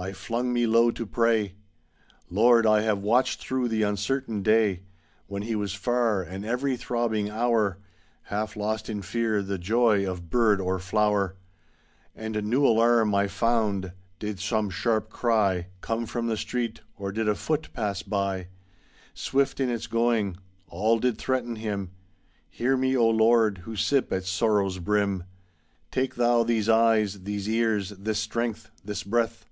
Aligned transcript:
I 0.00 0.12
flung 0.12 0.52
me 0.52 0.64
low 0.64 0.92
to 0.92 1.04
pray. 1.04 1.56
^Tiord, 2.32 2.66
I 2.66 2.82
have 2.82 3.00
watched 3.00 3.40
through 3.40 3.66
the 3.66 3.82
uncertain 3.82 4.44
day 4.44 4.84
When 5.26 5.42
he 5.42 5.56
was 5.56 5.74
far, 5.74 6.22
and 6.22 6.46
ev'ry 6.46 6.76
throbbing 6.76 7.30
hour. 7.30 7.78
Half 8.30 8.54
lost 8.54 8.88
in 8.88 9.02
fear 9.02 9.42
the 9.42 9.58
joy 9.58 10.08
of 10.08 10.30
bird 10.30 10.60
or 10.60 10.78
flower. 10.78 11.34
And 12.14 12.40
new 12.44 12.64
alarm 12.64 13.12
I 13.12 13.26
found 13.26 13.90
did 14.20 14.38
some 14.38 14.70
sharp 14.70 15.10
cry 15.10 15.34
THE 15.34 15.50
SAD 15.50 15.50
YEARS 15.50 15.64
THE 15.64 15.64
TWO 15.64 15.66
PRAYERS 15.66 15.80
{Continued) 15.80 15.80
Come 15.80 16.06
from 16.22 16.26
the 16.28 16.36
street, 16.36 16.80
or 16.96 17.10
did 17.12 17.28
a 17.28 17.34
foot 17.34 17.68
pass 17.72 18.02
by 18.04 18.46
Swift 19.14 19.58
in 19.58 19.68
its 19.68 19.88
going. 19.88 20.36
All 20.68 21.00
did 21.00 21.18
threaten 21.18 21.56
him. 21.56 21.90
Hear 22.48 22.76
me, 22.76 22.96
O 22.96 23.08
Lord, 23.10 23.58
who 23.64 23.74
sip 23.74 24.12
at 24.12 24.22
sorrow's 24.24 24.78
brim. 24.78 25.24
Take 25.90 26.14
thou 26.14 26.44
these 26.44 26.68
eyes, 26.68 27.24
these 27.24 27.48
ears, 27.48 27.88
this 27.88 28.20
strength, 28.20 28.70
this 28.84 29.02
breath. 29.02 29.44